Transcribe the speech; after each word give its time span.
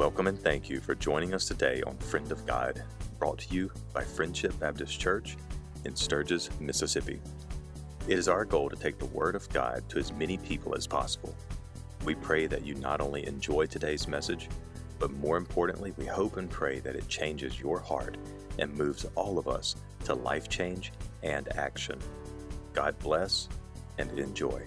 Welcome 0.00 0.28
and 0.28 0.40
thank 0.40 0.70
you 0.70 0.80
for 0.80 0.94
joining 0.94 1.34
us 1.34 1.44
today 1.44 1.82
on 1.86 1.98
Friend 1.98 2.32
of 2.32 2.46
God, 2.46 2.82
brought 3.18 3.40
to 3.40 3.54
you 3.54 3.70
by 3.92 4.02
Friendship 4.02 4.58
Baptist 4.58 4.98
Church 4.98 5.36
in 5.84 5.94
Sturgis, 5.94 6.48
Mississippi. 6.58 7.20
It 8.08 8.18
is 8.18 8.26
our 8.26 8.46
goal 8.46 8.70
to 8.70 8.76
take 8.76 8.98
the 8.98 9.04
Word 9.04 9.34
of 9.34 9.46
God 9.50 9.86
to 9.90 9.98
as 9.98 10.10
many 10.10 10.38
people 10.38 10.74
as 10.74 10.86
possible. 10.86 11.36
We 12.06 12.14
pray 12.14 12.46
that 12.46 12.64
you 12.64 12.76
not 12.76 13.02
only 13.02 13.26
enjoy 13.26 13.66
today's 13.66 14.08
message, 14.08 14.48
but 14.98 15.12
more 15.12 15.36
importantly, 15.36 15.92
we 15.98 16.06
hope 16.06 16.38
and 16.38 16.48
pray 16.48 16.80
that 16.80 16.96
it 16.96 17.06
changes 17.06 17.60
your 17.60 17.78
heart 17.78 18.16
and 18.58 18.72
moves 18.72 19.04
all 19.16 19.38
of 19.38 19.48
us 19.48 19.76
to 20.04 20.14
life 20.14 20.48
change 20.48 20.92
and 21.22 21.46
action. 21.58 21.98
God 22.72 22.98
bless 23.00 23.50
and 23.98 24.10
enjoy. 24.18 24.62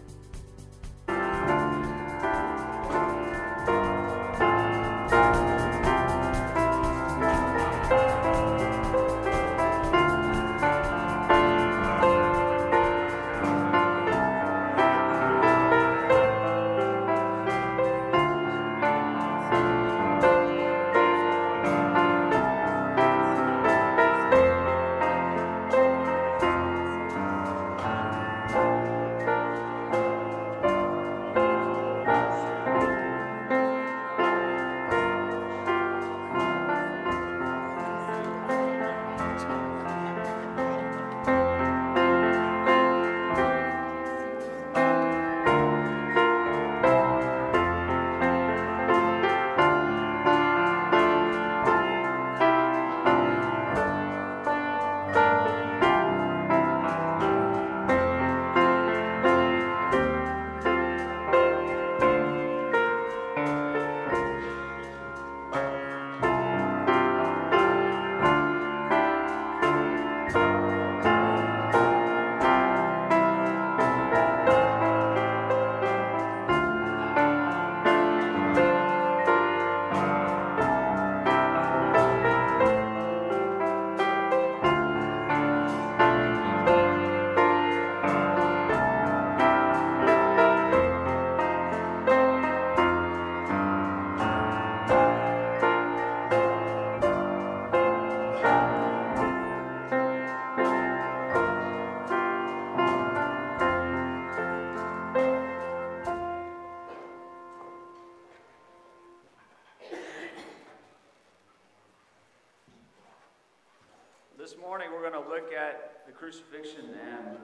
This 114.44 114.58
morning 114.60 114.90
we're 114.92 115.10
going 115.10 115.24
to 115.24 115.30
look 115.30 115.54
at 115.54 116.06
the 116.06 116.12
crucifixion 116.12 116.90
and 117.10 117.38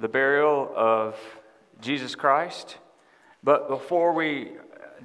the 0.00 0.08
burial 0.08 0.72
of 0.74 1.16
Jesus 1.80 2.16
Christ. 2.16 2.78
But 3.44 3.68
before 3.68 4.12
we 4.12 4.54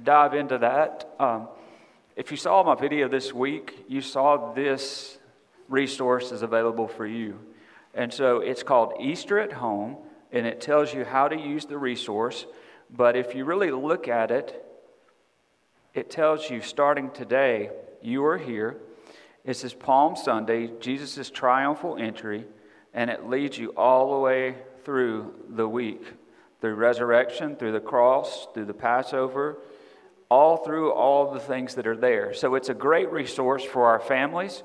dive 0.02 0.34
into 0.34 0.58
that, 0.58 1.08
um, 1.20 1.46
if 2.16 2.32
you 2.32 2.36
saw 2.36 2.64
my 2.64 2.74
video 2.74 3.06
this 3.06 3.32
week, 3.32 3.84
you 3.86 4.00
saw 4.00 4.52
this 4.52 5.20
resource 5.68 6.32
is 6.32 6.42
available 6.42 6.88
for 6.88 7.06
you. 7.06 7.38
And 7.94 8.12
so 8.12 8.40
it's 8.40 8.64
called 8.64 8.94
Easter 8.98 9.38
at 9.38 9.52
Home, 9.52 9.96
and 10.32 10.44
it 10.44 10.60
tells 10.60 10.92
you 10.92 11.04
how 11.04 11.28
to 11.28 11.36
use 11.36 11.66
the 11.66 11.78
resource. 11.78 12.46
But 12.90 13.14
if 13.14 13.36
you 13.36 13.44
really 13.44 13.70
look 13.70 14.08
at 14.08 14.32
it, 14.32 14.66
it 15.94 16.10
tells 16.10 16.50
you 16.50 16.60
starting 16.60 17.12
today, 17.12 17.70
you 18.02 18.24
are 18.24 18.38
here 18.38 18.76
this 19.44 19.64
is 19.64 19.74
Palm 19.74 20.16
Sunday, 20.16 20.70
Jesus' 20.80 21.30
triumphal 21.30 21.96
entry, 21.96 22.44
and 22.94 23.10
it 23.10 23.28
leads 23.28 23.58
you 23.58 23.70
all 23.70 24.12
the 24.12 24.20
way 24.20 24.56
through 24.84 25.34
the 25.48 25.68
week 25.68 26.02
through 26.60 26.74
resurrection, 26.74 27.56
through 27.56 27.72
the 27.72 27.80
cross, 27.80 28.46
through 28.52 28.66
the 28.66 28.74
Passover, 28.74 29.58
all 30.28 30.58
through 30.58 30.92
all 30.92 31.32
the 31.32 31.40
things 31.40 31.74
that 31.74 31.86
are 31.86 31.96
there. 31.96 32.34
So 32.34 32.54
it's 32.54 32.68
a 32.68 32.74
great 32.74 33.10
resource 33.10 33.64
for 33.64 33.86
our 33.86 33.98
families 33.98 34.62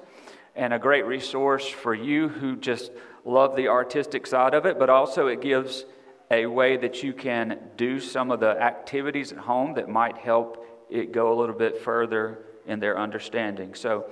and 0.56 0.74
a 0.74 0.80
great 0.80 1.06
resource 1.06 1.68
for 1.68 1.94
you 1.94 2.28
who 2.28 2.56
just 2.56 2.92
love 3.24 3.56
the 3.56 3.70
artistic 3.70 4.28
side 4.28 4.54
of 4.54 4.66
it, 4.66 4.78
but 4.78 4.90
also 4.90 5.28
it 5.28 5.42
gives 5.42 5.86
a 6.30 6.46
way 6.46 6.78
that 6.78 7.02
you 7.02 7.14
can 7.14 7.60
do 7.78 8.00
some 8.00 8.32
of 8.32 8.40
the 8.40 8.62
activities 8.62 9.32
at 9.32 9.38
home 9.40 9.76
that 9.76 9.90
might 9.90 10.18
help 10.18 10.66
it 10.90 11.12
go 11.12 11.34
a 11.34 11.36
little 11.40 11.56
bit 11.56 11.82
further 11.82 12.40
in 12.68 12.80
their 12.80 12.98
understanding. 12.98 13.74
So 13.74 14.06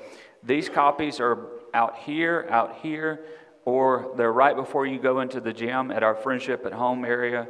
these 0.45 0.69
copies 0.69 1.19
are 1.19 1.47
out 1.73 1.97
here, 1.97 2.47
out 2.49 2.77
here, 2.81 3.21
or 3.65 4.13
they're 4.17 4.31
right 4.31 4.55
before 4.55 4.85
you 4.85 4.99
go 4.99 5.21
into 5.21 5.39
the 5.39 5.53
gym 5.53 5.89
at 5.91 6.03
our 6.03 6.15
Friendship 6.15 6.65
at 6.65 6.73
Home 6.73 7.05
area, 7.05 7.47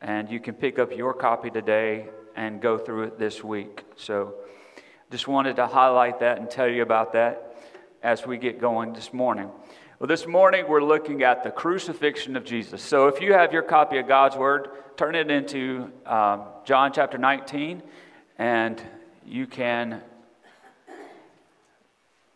and 0.00 0.30
you 0.30 0.38
can 0.38 0.54
pick 0.54 0.78
up 0.78 0.96
your 0.96 1.12
copy 1.12 1.50
today 1.50 2.08
and 2.36 2.60
go 2.60 2.78
through 2.78 3.04
it 3.04 3.18
this 3.18 3.42
week. 3.42 3.84
So 3.96 4.34
just 5.10 5.26
wanted 5.26 5.56
to 5.56 5.66
highlight 5.66 6.20
that 6.20 6.38
and 6.38 6.48
tell 6.48 6.68
you 6.68 6.82
about 6.82 7.12
that 7.14 7.56
as 8.02 8.24
we 8.24 8.38
get 8.38 8.60
going 8.60 8.92
this 8.92 9.12
morning. 9.12 9.50
Well, 9.98 10.06
this 10.06 10.28
morning 10.28 10.68
we're 10.68 10.84
looking 10.84 11.24
at 11.24 11.42
the 11.42 11.50
crucifixion 11.50 12.36
of 12.36 12.44
Jesus. 12.44 12.80
So 12.80 13.08
if 13.08 13.20
you 13.20 13.32
have 13.32 13.52
your 13.52 13.62
copy 13.62 13.98
of 13.98 14.06
God's 14.06 14.36
Word, 14.36 14.68
turn 14.96 15.16
it 15.16 15.28
into 15.28 15.90
um, 16.06 16.44
John 16.64 16.92
chapter 16.92 17.18
19, 17.18 17.82
and 18.38 18.80
you 19.26 19.48
can 19.48 20.02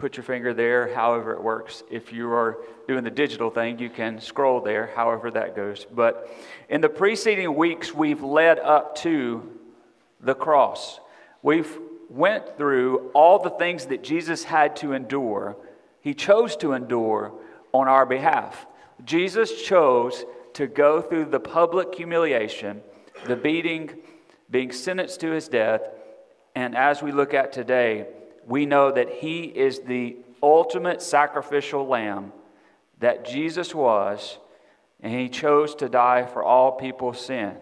put 0.02 0.16
your 0.16 0.24
finger 0.24 0.52
there, 0.52 0.92
however 0.92 1.32
it 1.32 1.40
works. 1.40 1.84
If 1.88 2.12
you 2.12 2.28
are 2.32 2.58
doing 2.88 3.04
the 3.04 3.10
digital 3.10 3.50
thing, 3.50 3.78
you 3.78 3.88
can 3.88 4.20
scroll 4.20 4.60
there, 4.60 4.90
however 4.96 5.30
that 5.30 5.54
goes. 5.54 5.86
But 5.94 6.28
in 6.68 6.80
the 6.80 6.88
preceding 6.88 7.54
weeks, 7.54 7.94
we've 7.94 8.20
led 8.20 8.58
up 8.58 8.96
to 8.96 9.48
the 10.20 10.34
cross. 10.34 10.98
We've 11.40 11.78
went 12.10 12.56
through 12.56 13.12
all 13.14 13.38
the 13.38 13.50
things 13.50 13.86
that 13.86 14.02
Jesus 14.02 14.42
had 14.42 14.74
to 14.78 14.92
endure. 14.92 15.56
He 16.00 16.14
chose 16.14 16.56
to 16.56 16.72
endure 16.72 17.32
on 17.70 17.86
our 17.86 18.04
behalf. 18.04 18.66
Jesus 19.04 19.62
chose 19.62 20.24
to 20.54 20.66
go 20.66 21.00
through 21.00 21.26
the 21.26 21.38
public 21.38 21.94
humiliation, 21.94 22.82
the 23.26 23.36
beating, 23.36 23.98
being 24.50 24.72
sentenced 24.72 25.20
to 25.20 25.30
his 25.30 25.46
death, 25.46 25.82
and 26.56 26.76
as 26.76 27.04
we 27.04 27.12
look 27.12 27.34
at 27.34 27.52
today, 27.52 28.08
we 28.46 28.66
know 28.66 28.90
that 28.90 29.08
He 29.08 29.42
is 29.42 29.80
the 29.80 30.16
ultimate 30.42 31.02
sacrificial 31.02 31.86
lamb 31.86 32.32
that 32.98 33.24
Jesus 33.24 33.74
was, 33.74 34.38
and 35.00 35.12
He 35.12 35.28
chose 35.28 35.74
to 35.76 35.88
die 35.88 36.24
for 36.26 36.42
all 36.42 36.72
people's 36.72 37.24
sin. 37.24 37.56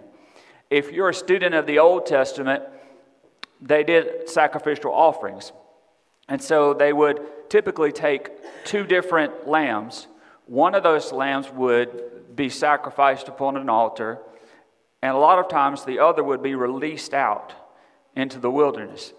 If 0.70 0.92
you're 0.92 1.08
a 1.08 1.14
student 1.14 1.54
of 1.54 1.66
the 1.66 1.78
Old 1.78 2.06
Testament, 2.06 2.62
they 3.60 3.82
did 3.82 4.28
sacrificial 4.28 4.92
offerings. 4.92 5.52
And 6.28 6.40
so 6.40 6.72
they 6.72 6.92
would 6.92 7.20
typically 7.50 7.90
take 7.90 8.30
two 8.64 8.84
different 8.84 9.48
lambs. 9.48 10.06
One 10.46 10.74
of 10.74 10.82
those 10.82 11.12
lambs 11.12 11.50
would 11.50 12.36
be 12.36 12.48
sacrificed 12.48 13.28
upon 13.28 13.56
an 13.56 13.68
altar, 13.68 14.18
and 15.02 15.14
a 15.14 15.18
lot 15.18 15.38
of 15.38 15.48
times 15.48 15.84
the 15.84 15.98
other 15.98 16.22
would 16.22 16.42
be 16.42 16.54
released 16.54 17.12
out 17.12 17.52
into 18.14 18.38
the 18.38 18.50
wilderness. 18.50 19.12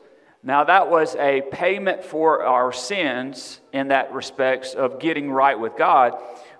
Now, 0.43 0.63
that 0.63 0.89
was 0.89 1.15
a 1.15 1.43
payment 1.51 2.03
for 2.03 2.43
our 2.43 2.71
sins 2.71 3.61
in 3.73 3.89
that 3.89 4.11
respects 4.11 4.73
of 4.73 4.99
getting 4.99 5.31
right 5.31 5.59
with 5.59 5.77
God, 5.77 6.13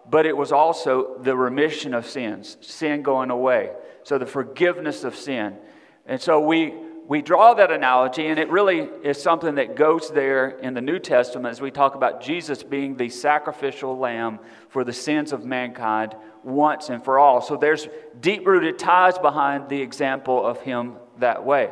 but 0.08 0.28
it 0.28 0.38
was 0.38 0.52
also 0.52 1.18
the 1.20 1.36
remission 1.36 1.96
of 1.96 2.06
sins, 2.06 2.58
sin 2.62 3.02
going 3.02 3.32
away. 3.32 3.72
So, 4.04 4.20
the 4.20 4.28
forgiveness 4.28 5.04
of 5.04 5.16
sin. 5.16 5.58
And 6.06 6.22
so, 6.22 6.40
we, 6.40 6.76
we 7.08 7.24
draw 7.24 7.56
that 7.56 7.72
analogy, 7.72 8.28
and 8.28 8.40
it 8.40 8.50
really 8.50 8.88
is 9.04 9.20
something 9.20 9.56
that 9.56 9.76
goes 9.76 10.12
there 10.12 10.60
in 10.60 10.76
the 10.76 10.82
New 10.82 11.00
Testament 11.00 11.52
as 11.52 11.60
we 11.60 11.72
talk 11.72 11.96
about 11.96 12.22
Jesus 12.22 12.62
being 12.62 12.96
the 12.96 13.10
sacrificial 13.10 13.98
lamb 13.98 14.38
for 14.70 14.84
the 14.84 14.94
sins 14.94 15.34
of 15.34 15.44
mankind 15.44 16.16
once 16.44 16.90
and 16.90 17.04
for 17.04 17.18
all. 17.18 17.42
So 17.42 17.58
there's 17.58 17.88
deep 18.20 18.46
rooted 18.46 18.78
ties 18.78 19.18
behind 19.18 19.70
the 19.70 19.82
example 19.82 20.46
of 20.46 20.62
him 20.62 20.98
that 21.18 21.44
way. 21.44 21.72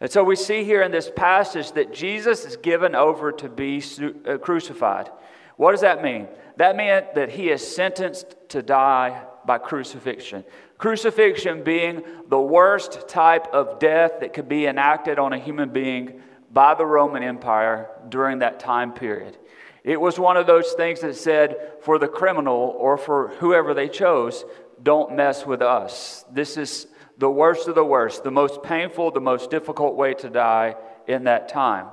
And 0.00 0.10
so 0.10 0.24
we 0.24 0.36
see 0.36 0.64
here 0.64 0.82
in 0.82 0.90
this 0.90 1.10
passage 1.14 1.72
that 1.72 1.94
Jesus 1.94 2.44
is 2.44 2.56
given 2.56 2.94
over 2.94 3.32
to 3.32 3.48
be 3.48 3.82
uh, 4.26 4.38
crucified. 4.38 5.10
What 5.56 5.70
does 5.70 5.82
that 5.82 6.02
mean? 6.02 6.28
That 6.56 6.76
meant 6.76 7.14
that 7.14 7.30
he 7.30 7.50
is 7.50 7.66
sentenced 7.66 8.34
to 8.50 8.62
die 8.62 9.22
by 9.46 9.58
crucifixion. 9.58 10.44
Crucifixion 10.78 11.62
being 11.62 12.02
the 12.28 12.40
worst 12.40 13.08
type 13.08 13.46
of 13.52 13.78
death 13.78 14.20
that 14.20 14.32
could 14.32 14.48
be 14.48 14.66
enacted 14.66 15.18
on 15.18 15.32
a 15.32 15.38
human 15.38 15.70
being 15.70 16.20
by 16.50 16.74
the 16.74 16.86
Roman 16.86 17.22
Empire 17.22 17.88
during 18.08 18.40
that 18.40 18.60
time 18.60 18.92
period. 18.92 19.36
It 19.82 20.00
was 20.00 20.18
one 20.18 20.36
of 20.36 20.46
those 20.46 20.72
things 20.72 21.00
that 21.00 21.14
said, 21.14 21.72
for 21.82 21.98
the 21.98 22.08
criminal 22.08 22.74
or 22.78 22.96
for 22.96 23.28
whoever 23.38 23.74
they 23.74 23.88
chose, 23.88 24.44
don't 24.82 25.14
mess 25.14 25.46
with 25.46 25.62
us. 25.62 26.24
This 26.32 26.56
is 26.56 26.86
the 27.18 27.30
worst 27.30 27.68
of 27.68 27.74
the 27.74 27.84
worst, 27.84 28.24
the 28.24 28.30
most 28.30 28.62
painful, 28.62 29.10
the 29.10 29.20
most 29.20 29.50
difficult 29.50 29.94
way 29.94 30.14
to 30.14 30.28
die 30.28 30.76
in 31.06 31.24
that 31.24 31.48
time. 31.48 31.86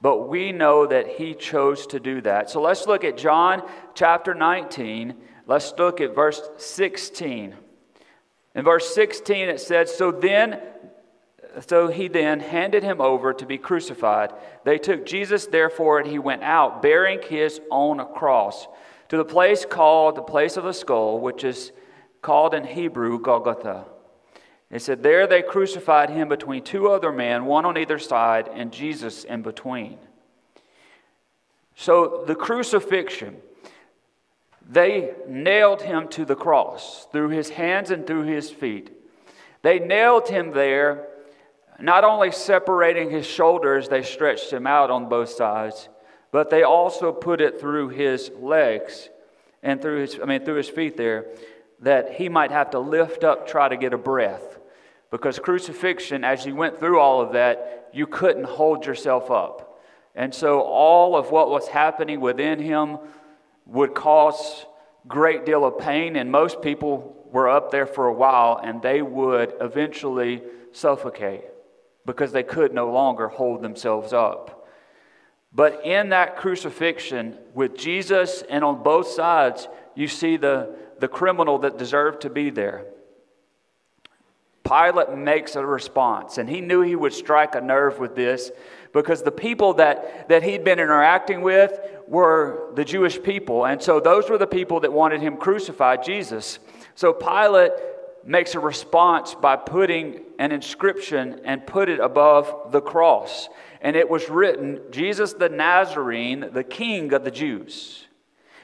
But 0.00 0.28
we 0.28 0.50
know 0.50 0.86
that 0.86 1.06
he 1.06 1.34
chose 1.34 1.86
to 1.88 2.00
do 2.00 2.20
that. 2.22 2.50
So 2.50 2.60
let's 2.60 2.86
look 2.86 3.04
at 3.04 3.16
John 3.16 3.62
chapter 3.94 4.34
19. 4.34 5.14
Let's 5.46 5.72
look 5.78 6.00
at 6.00 6.14
verse 6.14 6.40
16. 6.56 7.54
In 8.54 8.64
verse 8.64 8.94
16 8.94 9.48
it 9.48 9.60
says, 9.60 9.94
So 9.94 10.10
then 10.10 10.60
so 11.60 11.88
he 11.88 12.08
then 12.08 12.40
handed 12.40 12.82
him 12.82 13.00
over 13.00 13.34
to 13.34 13.46
be 13.46 13.58
crucified. 13.58 14.32
They 14.64 14.78
took 14.78 15.04
Jesus, 15.04 15.46
therefore, 15.46 15.98
and 15.98 16.08
he 16.08 16.18
went 16.18 16.42
out, 16.42 16.80
bearing 16.80 17.20
his 17.22 17.60
own 17.70 18.02
cross, 18.14 18.66
to 19.10 19.18
the 19.18 19.24
place 19.24 19.66
called 19.66 20.16
the 20.16 20.22
place 20.22 20.56
of 20.56 20.64
the 20.64 20.72
skull, 20.72 21.20
which 21.20 21.44
is 21.44 21.72
called 22.22 22.54
in 22.54 22.64
Hebrew 22.64 23.20
Golgotha. 23.20 23.84
It 24.72 24.80
said, 24.80 25.02
There 25.02 25.26
they 25.26 25.42
crucified 25.42 26.08
him 26.08 26.28
between 26.28 26.64
two 26.64 26.88
other 26.88 27.12
men, 27.12 27.44
one 27.44 27.66
on 27.66 27.76
either 27.76 27.98
side, 27.98 28.48
and 28.52 28.72
Jesus 28.72 29.22
in 29.22 29.42
between. 29.42 29.98
So 31.76 32.24
the 32.26 32.34
crucifixion, 32.34 33.36
they 34.66 35.14
nailed 35.28 35.82
him 35.82 36.08
to 36.08 36.24
the 36.24 36.34
cross 36.34 37.06
through 37.12 37.28
his 37.28 37.50
hands 37.50 37.90
and 37.90 38.06
through 38.06 38.22
his 38.22 38.50
feet. 38.50 38.90
They 39.60 39.78
nailed 39.78 40.28
him 40.28 40.52
there, 40.52 41.06
not 41.78 42.04
only 42.04 42.32
separating 42.32 43.10
his 43.10 43.26
shoulders, 43.26 43.88
they 43.88 44.02
stretched 44.02 44.50
him 44.50 44.66
out 44.66 44.90
on 44.90 45.08
both 45.08 45.28
sides, 45.28 45.88
but 46.30 46.48
they 46.48 46.62
also 46.62 47.12
put 47.12 47.42
it 47.42 47.60
through 47.60 47.90
his 47.90 48.30
legs 48.38 49.10
and 49.62 49.82
through 49.82 50.00
his, 50.00 50.18
I 50.20 50.24
mean, 50.24 50.44
through 50.44 50.56
his 50.56 50.68
feet 50.68 50.96
there, 50.96 51.26
that 51.80 52.14
he 52.14 52.28
might 52.28 52.50
have 52.50 52.70
to 52.70 52.78
lift 52.78 53.22
up, 53.22 53.46
try 53.46 53.68
to 53.68 53.76
get 53.76 53.92
a 53.92 53.98
breath. 53.98 54.58
Because 55.12 55.38
crucifixion, 55.38 56.24
as 56.24 56.46
you 56.46 56.56
went 56.56 56.80
through 56.80 56.98
all 56.98 57.20
of 57.20 57.34
that, 57.34 57.90
you 57.92 58.08
couldn't 58.08 58.44
hold 58.44 58.86
yourself 58.86 59.30
up. 59.30 59.78
And 60.14 60.34
so 60.34 60.62
all 60.62 61.14
of 61.14 61.30
what 61.30 61.50
was 61.50 61.68
happening 61.68 62.20
within 62.20 62.58
him 62.58 62.98
would 63.66 63.94
cause 63.94 64.66
great 65.06 65.44
deal 65.44 65.64
of 65.64 65.78
pain, 65.78 66.16
and 66.16 66.32
most 66.32 66.62
people 66.62 67.28
were 67.30 67.48
up 67.48 67.70
there 67.70 67.86
for 67.86 68.06
a 68.06 68.12
while 68.12 68.60
and 68.62 68.82
they 68.82 69.00
would 69.00 69.54
eventually 69.60 70.42
suffocate 70.72 71.44
because 72.04 72.32
they 72.32 72.42
could 72.42 72.72
no 72.74 72.90
longer 72.90 73.28
hold 73.28 73.62
themselves 73.62 74.12
up. 74.12 74.66
But 75.52 75.84
in 75.84 76.10
that 76.10 76.36
crucifixion, 76.36 77.38
with 77.54 77.76
Jesus 77.76 78.42
and 78.48 78.64
on 78.64 78.82
both 78.82 79.08
sides, 79.08 79.68
you 79.94 80.08
see 80.08 80.38
the, 80.38 80.74
the 80.98 81.08
criminal 81.08 81.58
that 81.58 81.76
deserved 81.76 82.22
to 82.22 82.30
be 82.30 82.48
there. 82.48 82.86
Pilate 84.72 85.16
makes 85.16 85.54
a 85.56 85.66
response, 85.66 86.38
and 86.38 86.48
he 86.48 86.60
knew 86.62 86.80
he 86.80 86.96
would 86.96 87.12
strike 87.12 87.54
a 87.54 87.60
nerve 87.60 87.98
with 87.98 88.16
this 88.16 88.50
because 88.92 89.22
the 89.22 89.32
people 89.32 89.74
that, 89.74 90.28
that 90.28 90.42
he'd 90.42 90.64
been 90.64 90.78
interacting 90.78 91.42
with 91.42 91.78
were 92.08 92.70
the 92.74 92.84
Jewish 92.84 93.22
people. 93.22 93.66
And 93.66 93.82
so 93.82 94.00
those 94.00 94.30
were 94.30 94.38
the 94.38 94.46
people 94.46 94.80
that 94.80 94.92
wanted 94.92 95.20
him 95.20 95.36
crucified, 95.36 96.02
Jesus. 96.02 96.58
So 96.94 97.12
Pilate 97.12 97.72
makes 98.24 98.54
a 98.54 98.60
response 98.60 99.34
by 99.34 99.56
putting 99.56 100.20
an 100.38 100.52
inscription 100.52 101.40
and 101.44 101.66
put 101.66 101.88
it 101.88 102.00
above 102.00 102.72
the 102.72 102.80
cross. 102.80 103.48
And 103.80 103.96
it 103.96 104.08
was 104.08 104.28
written, 104.30 104.80
Jesus 104.90 105.32
the 105.34 105.48
Nazarene, 105.48 106.48
the 106.52 106.64
King 106.64 107.12
of 107.12 107.24
the 107.24 107.30
Jews. 107.30 108.06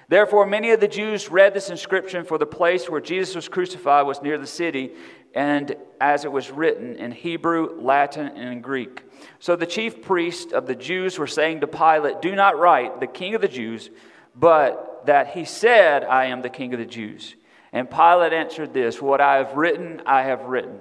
Therefore, 0.08 0.46
many 0.46 0.70
of 0.70 0.80
the 0.80 0.88
Jews 0.88 1.30
read 1.30 1.52
this 1.52 1.68
inscription, 1.68 2.24
for 2.24 2.38
the 2.38 2.46
place 2.46 2.88
where 2.88 3.00
Jesus 3.00 3.34
was 3.34 3.48
crucified 3.48 4.06
was 4.06 4.22
near 4.22 4.38
the 4.38 4.46
city, 4.46 4.92
and 5.34 5.76
as 6.00 6.24
it 6.24 6.32
was 6.32 6.50
written 6.50 6.96
in 6.96 7.12
Hebrew, 7.12 7.78
Latin, 7.78 8.28
and 8.28 8.62
Greek. 8.62 9.02
So 9.38 9.54
the 9.54 9.66
chief 9.66 10.00
priests 10.00 10.52
of 10.52 10.66
the 10.66 10.74
Jews 10.74 11.18
were 11.18 11.26
saying 11.26 11.60
to 11.60 11.66
Pilate, 11.66 12.22
Do 12.22 12.34
not 12.34 12.58
write 12.58 13.00
the 13.00 13.06
king 13.06 13.34
of 13.34 13.42
the 13.42 13.48
Jews, 13.48 13.90
but 14.34 15.02
that 15.06 15.28
he 15.28 15.44
said, 15.44 16.04
I 16.04 16.26
am 16.26 16.40
the 16.40 16.48
king 16.48 16.72
of 16.72 16.80
the 16.80 16.86
Jews. 16.86 17.34
And 17.72 17.90
Pilate 17.90 18.32
answered 18.32 18.72
this 18.72 19.02
What 19.02 19.20
I 19.20 19.36
have 19.36 19.52
written, 19.54 20.00
I 20.06 20.22
have 20.22 20.42
written. 20.44 20.80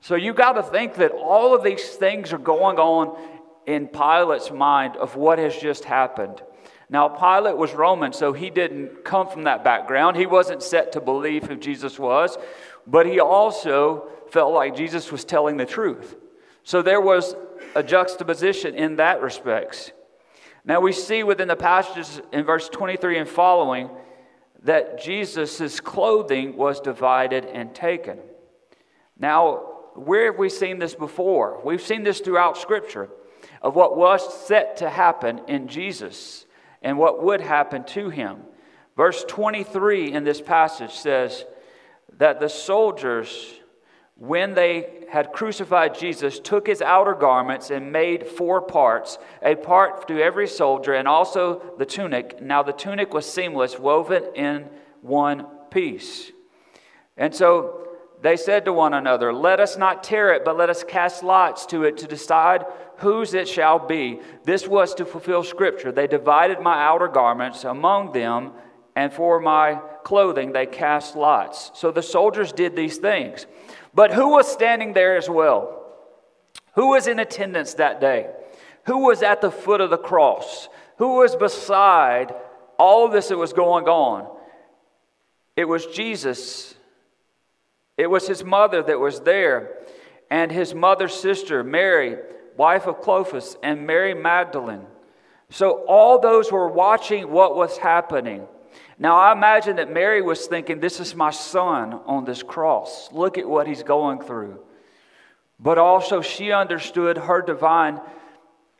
So 0.00 0.14
you 0.14 0.32
got 0.32 0.52
to 0.52 0.62
think 0.62 0.94
that 0.94 1.10
all 1.10 1.54
of 1.54 1.62
these 1.62 1.84
things 1.90 2.32
are 2.32 2.38
going 2.38 2.78
on 2.78 3.18
in 3.66 3.88
Pilate's 3.88 4.50
mind 4.50 4.96
of 4.96 5.16
what 5.16 5.38
has 5.38 5.56
just 5.56 5.84
happened. 5.84 6.40
Now, 6.88 7.08
Pilate 7.08 7.56
was 7.56 7.74
Roman, 7.74 8.12
so 8.12 8.32
he 8.32 8.48
didn't 8.48 9.04
come 9.04 9.28
from 9.28 9.44
that 9.44 9.64
background. 9.64 10.16
He 10.16 10.26
wasn't 10.26 10.62
set 10.62 10.92
to 10.92 11.00
believe 11.00 11.44
who 11.44 11.56
Jesus 11.56 11.98
was, 11.98 12.38
but 12.86 13.06
he 13.06 13.18
also 13.18 14.08
felt 14.30 14.54
like 14.54 14.76
Jesus 14.76 15.10
was 15.10 15.24
telling 15.24 15.56
the 15.56 15.66
truth. 15.66 16.16
So 16.62 16.82
there 16.82 17.00
was 17.00 17.34
a 17.74 17.82
juxtaposition 17.82 18.74
in 18.74 18.96
that 18.96 19.20
respects. 19.20 19.90
Now, 20.64 20.80
we 20.80 20.92
see 20.92 21.22
within 21.22 21.48
the 21.48 21.56
passages 21.56 22.20
in 22.32 22.44
verse 22.44 22.68
23 22.68 23.18
and 23.18 23.28
following 23.28 23.90
that 24.62 25.00
Jesus' 25.00 25.80
clothing 25.80 26.56
was 26.56 26.80
divided 26.80 27.44
and 27.44 27.74
taken. 27.74 28.18
Now, 29.18 29.74
where 29.94 30.26
have 30.26 30.38
we 30.38 30.48
seen 30.48 30.78
this 30.78 30.94
before? 30.94 31.60
We've 31.64 31.80
seen 31.80 32.02
this 32.02 32.20
throughout 32.20 32.58
Scripture 32.58 33.08
of 33.62 33.74
what 33.74 33.96
was 33.96 34.46
set 34.46 34.78
to 34.78 34.90
happen 34.90 35.40
in 35.48 35.68
Jesus 35.68 36.45
and 36.86 36.96
what 36.96 37.20
would 37.20 37.40
happen 37.40 37.82
to 37.82 38.10
him. 38.10 38.36
Verse 38.96 39.24
23 39.26 40.12
in 40.12 40.22
this 40.22 40.40
passage 40.40 40.92
says 40.92 41.44
that 42.18 42.38
the 42.38 42.48
soldiers, 42.48 43.54
when 44.14 44.54
they 44.54 45.04
had 45.10 45.32
crucified 45.32 45.98
Jesus, 45.98 46.38
took 46.38 46.68
his 46.68 46.80
outer 46.80 47.14
garments 47.14 47.70
and 47.70 47.90
made 47.90 48.24
four 48.24 48.62
parts, 48.62 49.18
a 49.42 49.56
part 49.56 50.06
to 50.06 50.22
every 50.22 50.46
soldier, 50.46 50.94
and 50.94 51.08
also 51.08 51.74
the 51.76 51.84
tunic. 51.84 52.40
Now 52.40 52.62
the 52.62 52.72
tunic 52.72 53.12
was 53.12 53.30
seamless, 53.30 53.80
woven 53.80 54.22
in 54.36 54.68
one 55.02 55.44
piece. 55.72 56.30
And 57.16 57.34
so 57.34 57.88
they 58.22 58.36
said 58.36 58.64
to 58.66 58.72
one 58.72 58.94
another, 58.94 59.32
Let 59.32 59.58
us 59.58 59.76
not 59.76 60.04
tear 60.04 60.32
it, 60.34 60.44
but 60.44 60.56
let 60.56 60.70
us 60.70 60.84
cast 60.84 61.24
lots 61.24 61.66
to 61.66 61.82
it 61.82 61.96
to 61.98 62.06
decide 62.06 62.64
whose 62.98 63.34
it 63.34 63.48
shall 63.48 63.78
be. 63.78 64.20
This 64.44 64.66
was 64.66 64.94
to 64.94 65.04
fulfill 65.04 65.44
Scripture. 65.44 65.92
They 65.92 66.06
divided 66.06 66.60
my 66.60 66.82
outer 66.84 67.08
garments 67.08 67.64
among 67.64 68.12
them, 68.12 68.52
and 68.94 69.12
for 69.12 69.40
my 69.40 69.80
clothing 70.04 70.52
they 70.52 70.66
cast 70.66 71.16
lots. 71.16 71.70
So 71.74 71.90
the 71.90 72.02
soldiers 72.02 72.52
did 72.52 72.76
these 72.76 72.96
things. 72.96 73.46
But 73.94 74.12
who 74.12 74.30
was 74.30 74.50
standing 74.50 74.92
there 74.92 75.16
as 75.16 75.28
well? 75.28 75.84
Who 76.74 76.90
was 76.90 77.06
in 77.06 77.18
attendance 77.18 77.74
that 77.74 78.00
day? 78.00 78.30
Who 78.84 79.06
was 79.06 79.22
at 79.22 79.40
the 79.40 79.50
foot 79.50 79.80
of 79.80 79.90
the 79.90 79.98
cross? 79.98 80.68
Who 80.98 81.16
was 81.18 81.34
beside 81.36 82.34
all 82.78 83.06
of 83.06 83.12
this 83.12 83.28
that 83.28 83.38
was 83.38 83.52
going 83.52 83.86
on? 83.86 84.28
It 85.56 85.64
was 85.64 85.86
Jesus 85.86 86.76
it 87.96 88.10
was 88.10 88.26
his 88.26 88.44
mother 88.44 88.82
that 88.82 89.00
was 89.00 89.20
there, 89.20 89.70
and 90.30 90.52
his 90.52 90.74
mother's 90.74 91.14
sister, 91.14 91.64
Mary, 91.64 92.18
wife 92.56 92.86
of 92.86 93.00
Clopas, 93.00 93.56
and 93.62 93.86
Mary 93.86 94.14
Magdalene. 94.14 94.86
So 95.50 95.84
all 95.86 96.18
those 96.18 96.50
were 96.50 96.68
watching 96.68 97.30
what 97.30 97.56
was 97.56 97.78
happening. 97.78 98.46
Now, 98.98 99.16
I 99.16 99.32
imagine 99.32 99.76
that 99.76 99.92
Mary 99.92 100.22
was 100.22 100.46
thinking, 100.46 100.80
This 100.80 101.00
is 101.00 101.14
my 101.14 101.30
son 101.30 101.94
on 102.06 102.24
this 102.24 102.42
cross. 102.42 103.10
Look 103.12 103.38
at 103.38 103.48
what 103.48 103.66
he's 103.66 103.82
going 103.82 104.20
through. 104.20 104.60
But 105.58 105.78
also, 105.78 106.20
she 106.20 106.52
understood 106.52 107.16
her 107.16 107.42
divine 107.42 108.00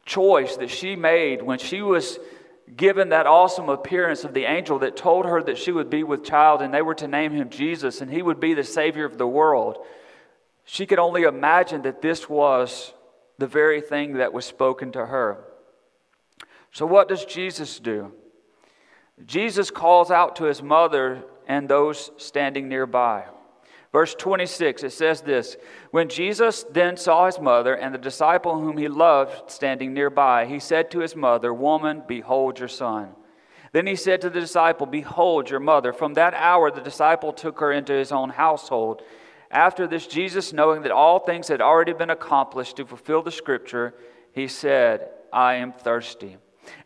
choice 0.05 0.57
that 0.57 0.71
she 0.71 0.97
made 0.97 1.43
when 1.43 1.59
she 1.59 1.83
was 1.83 2.19
given 2.75 3.11
that 3.11 3.27
awesome 3.27 3.69
appearance 3.69 4.25
of 4.25 4.35
the 4.35 4.45
angel 4.45 4.81
that 4.81 4.97
told 4.97 5.25
her 5.25 5.43
that 5.43 5.59
she 5.59 5.73
would 5.73 5.89
be 5.89 6.03
with 6.03 6.25
child 6.25 6.63
and 6.63 6.75
they 6.75 6.83
were 6.83 6.95
to 6.95 7.07
name 7.07 7.33
him 7.33 7.49
Jesus 7.49 8.01
and 8.01 8.11
he 8.11 8.23
would 8.23 8.41
be 8.41 8.55
the 8.55 8.65
Savior 8.65 9.05
of 9.05 9.19
the 9.19 9.27
world. 9.27 9.79
She 10.65 10.87
could 10.87 10.99
only 10.99 11.23
imagine 11.23 11.83
that 11.83 12.03
this 12.03 12.29
was 12.29 12.93
the 13.39 13.47
very 13.47 13.81
thing 13.81 14.15
that 14.15 14.33
was 14.33 14.45
spoken 14.45 14.93
to 14.93 15.07
her. 15.07 15.45
So, 16.73 16.87
what 16.87 17.09
does 17.09 17.25
Jesus 17.25 17.79
do? 17.79 18.13
Jesus 19.25 19.71
calls 19.71 20.11
out 20.11 20.37
to 20.37 20.45
his 20.45 20.63
mother 20.63 21.25
and 21.47 21.69
those 21.69 22.11
standing 22.17 22.69
nearby. 22.69 23.25
Verse 23.93 24.15
26, 24.15 24.83
it 24.83 24.93
says 24.93 25.23
this 25.23 25.57
When 25.91 26.09
Jesus 26.09 26.65
then 26.71 26.97
saw 26.97 27.27
his 27.27 27.41
mother 27.41 27.75
and 27.75 27.95
the 27.95 27.99
disciple 27.99 28.61
whom 28.61 28.77
he 28.77 28.89
loved 28.89 29.51
standing 29.51 29.95
nearby, 29.95 30.45
he 30.45 30.59
said 30.59 30.91
to 30.91 30.99
his 30.99 31.17
mother, 31.17 31.55
Woman, 31.55 32.03
behold 32.07 32.59
your 32.59 32.69
son. 32.69 33.11
Then 33.73 33.87
he 33.87 33.97
said 33.97 34.21
to 34.21 34.31
the 34.31 34.41
disciple, 34.41 34.87
Behold 34.87 35.49
your 35.51 35.61
mother. 35.61 35.93
From 35.93 36.15
that 36.15 36.35
hour, 36.35 36.71
the 36.71 36.81
disciple 36.81 37.33
took 37.33 37.61
her 37.61 37.73
into 37.73 37.93
his 37.93 38.13
own 38.13 38.31
household. 38.31 39.03
After 39.57 39.87
this, 39.87 40.07
Jesus, 40.07 40.53
knowing 40.53 40.83
that 40.83 40.93
all 40.93 41.19
things 41.19 41.49
had 41.49 41.63
already 41.63 41.95
been 41.95 42.11
accomplished 42.11 42.77
to 42.77 42.85
fulfill 42.85 43.23
the 43.23 43.31
scripture, 43.31 43.95
he 44.31 44.49
said, 44.49 45.09
I 45.33 45.55
am 45.55 45.73
thirsty. 45.73 46.37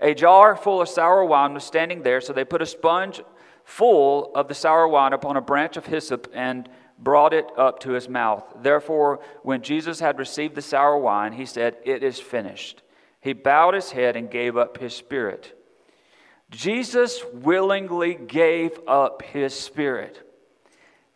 A 0.01 0.15
jar 0.15 0.55
full 0.55 0.81
of 0.81 0.89
sour 0.89 1.25
wine 1.25 1.53
was 1.53 1.65
standing 1.65 2.05
there, 2.05 2.21
so 2.21 2.33
they 2.33 2.45
put 2.45 2.63
a 2.63 2.67
sponge 2.67 3.23
full 3.65 4.31
of 4.37 4.47
the 4.47 4.55
sour 4.55 4.87
wine 4.87 5.13
upon 5.13 5.37
a 5.37 5.41
branch 5.41 5.77
of 5.77 5.87
hyssop 5.87 6.31
and 6.33 6.69
brought 6.97 7.35
it 7.35 7.47
up 7.59 7.81
to 7.81 7.91
his 7.91 8.09
mouth. 8.09 8.45
Therefore, 8.63 9.19
when 9.43 9.63
Jesus 9.63 9.99
had 9.99 10.21
received 10.21 10.55
the 10.55 10.63
sour 10.63 10.97
wine, 10.97 11.33
he 11.33 11.47
said, 11.47 11.77
It 11.85 12.05
is 12.05 12.21
finished. 12.21 12.83
He 13.21 13.33
bowed 13.33 13.75
his 13.75 13.91
head 13.91 14.15
and 14.15 14.31
gave 14.31 14.57
up 14.57 14.79
his 14.79 14.95
spirit. 14.95 15.61
Jesus 16.53 17.25
willingly 17.33 18.15
gave 18.15 18.79
up 18.87 19.23
his 19.23 19.55
spirit. 19.55 20.30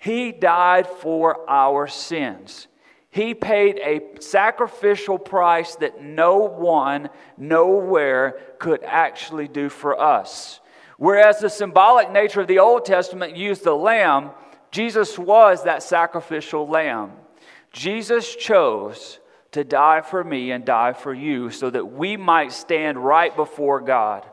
He 0.04 0.32
died 0.32 0.86
for 0.86 1.48
our 1.48 1.88
sins. 1.88 2.66
He 3.08 3.32
paid 3.32 3.78
a 3.78 4.20
sacrificial 4.20 5.18
price 5.18 5.76
that 5.76 6.02
no 6.02 6.40
one, 6.40 7.08
nowhere 7.38 8.38
could 8.58 8.84
actually 8.84 9.48
do 9.48 9.70
for 9.70 9.98
us. 9.98 10.60
Whereas 10.98 11.38
the 11.38 11.48
symbolic 11.48 12.10
nature 12.10 12.42
of 12.42 12.48
the 12.48 12.58
Old 12.58 12.84
Testament 12.84 13.34
used 13.34 13.64
the 13.64 13.74
lamb, 13.74 14.32
Jesus 14.70 15.18
was 15.18 15.64
that 15.64 15.82
sacrificial 15.82 16.68
lamb. 16.68 17.12
Jesus 17.72 18.36
chose 18.36 19.20
to 19.52 19.64
die 19.64 20.02
for 20.02 20.22
me 20.22 20.50
and 20.50 20.66
die 20.66 20.92
for 20.92 21.14
you 21.14 21.48
so 21.48 21.70
that 21.70 21.92
we 21.92 22.18
might 22.18 22.52
stand 22.52 23.02
right 23.02 23.34
before 23.34 23.80
God, 23.80 24.26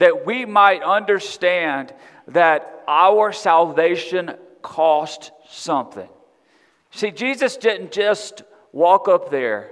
that 0.00 0.26
we 0.26 0.44
might 0.44 0.82
understand 0.82 1.94
that 2.26 2.82
our 2.88 3.30
salvation 3.30 4.34
cost 4.64 5.30
something. 5.48 6.08
See, 6.90 7.12
Jesus 7.12 7.56
didn't 7.56 7.92
just 7.92 8.42
walk 8.72 9.06
up 9.06 9.30
there, 9.30 9.70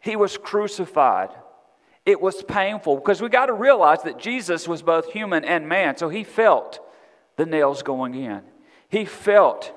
he 0.00 0.16
was 0.16 0.36
crucified. 0.36 1.30
It 2.04 2.20
was 2.20 2.44
painful 2.44 2.96
because 2.96 3.20
we 3.20 3.28
got 3.28 3.46
to 3.46 3.52
realize 3.52 4.02
that 4.02 4.18
Jesus 4.20 4.68
was 4.68 4.80
both 4.80 5.12
human 5.12 5.44
and 5.44 5.68
man, 5.68 5.96
so 5.96 6.08
he 6.08 6.22
felt 6.22 6.78
the 7.36 7.46
nails 7.46 7.82
going 7.82 8.14
in. 8.14 8.42
He 8.88 9.04
felt 9.04 9.72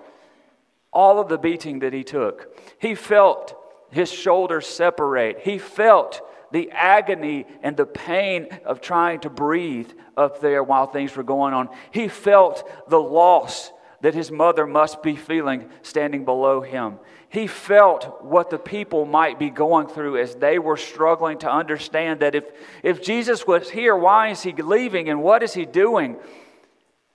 all 0.94 1.20
of 1.20 1.28
the 1.28 1.40
beating 1.40 1.80
that 1.80 1.94
he 1.94 2.04
took. 2.04 2.56
He 2.80 2.94
felt 2.94 3.56
his 3.90 4.12
shoulders 4.12 4.68
separate. 4.68 5.40
He 5.40 5.58
felt 5.58 6.22
the 6.52 6.70
agony 6.72 7.48
and 7.64 7.76
the 7.76 7.88
pain 7.88 8.48
of 8.64 8.80
trying 8.80 9.22
to 9.22 9.30
breathe 9.30 9.92
up 10.16 10.40
there 10.40 10.64
while 10.64 10.86
things 10.86 11.16
were 11.16 11.24
going 11.24 11.56
on. 11.56 11.70
He 11.90 12.08
felt 12.08 12.90
the 12.90 13.02
loss 13.02 13.72
that 14.02 14.14
his 14.14 14.32
mother 14.32 14.66
must 14.66 15.04
be 15.04 15.16
feeling 15.16 15.70
standing 15.82 16.26
below 16.26 16.62
him. 16.62 17.00
He 17.30 17.48
felt 17.48 18.24
what 18.24 18.50
the 18.50 18.58
people 18.58 19.06
might 19.06 19.38
be 19.38 19.50
going 19.50 19.88
through 19.88 20.18
as 20.18 20.36
they 20.36 20.58
were 20.58 20.78
struggling 20.78 21.38
to 21.40 21.52
understand 21.52 22.22
that 22.22 22.34
if, 22.34 22.46
if 22.82 23.04
Jesus 23.04 23.46
was 23.46 23.70
here, 23.70 23.96
why 23.96 24.30
is 24.30 24.42
he 24.42 24.52
leaving 24.54 25.10
and 25.10 25.22
what 25.22 25.44
is 25.44 25.54
he 25.54 25.66
doing? 25.66 26.18